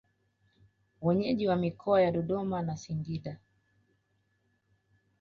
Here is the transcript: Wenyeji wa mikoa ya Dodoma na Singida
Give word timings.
Wenyeji 1.01 1.47
wa 1.47 1.55
mikoa 1.55 2.01
ya 2.01 2.11
Dodoma 2.11 2.61
na 2.61 2.77
Singida 2.77 3.39